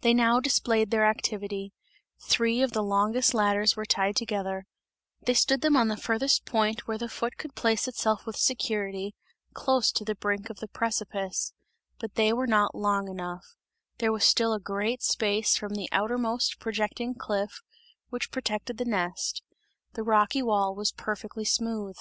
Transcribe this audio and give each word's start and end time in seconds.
They 0.00 0.14
now 0.14 0.40
displayed 0.40 0.90
their 0.90 1.06
activity; 1.06 1.72
three 2.26 2.60
of 2.60 2.72
the 2.72 2.82
longest 2.82 3.34
ladders 3.34 3.76
were 3.76 3.84
tied 3.86 4.16
together; 4.16 4.64
they 5.26 5.34
stood 5.34 5.60
them 5.60 5.76
on 5.76 5.86
the 5.86 5.96
farthest 5.96 6.44
point 6.44 6.88
where 6.88 6.98
the 6.98 7.08
foot 7.08 7.36
could 7.36 7.54
place 7.54 7.86
itself 7.86 8.26
with 8.26 8.34
security, 8.34 9.14
close 9.54 9.92
to 9.92 10.04
the 10.04 10.16
brink 10.16 10.50
of 10.50 10.56
the 10.58 10.66
precipice 10.66 11.52
but 12.00 12.16
they 12.16 12.32
were 12.32 12.48
not 12.48 12.74
long 12.74 13.06
enough; 13.06 13.54
there 13.98 14.10
was 14.10 14.24
still 14.24 14.52
a 14.52 14.58
great 14.58 15.04
space 15.04 15.56
from 15.56 15.74
the 15.76 15.88
outermost 15.92 16.58
projecting 16.58 17.14
cliff, 17.14 17.60
which 18.10 18.32
protected 18.32 18.76
the 18.76 18.84
nest; 18.84 19.44
the 19.92 20.02
rocky 20.02 20.42
wall 20.42 20.74
was 20.74 20.90
perfectly 20.90 21.44
smooth. 21.44 21.94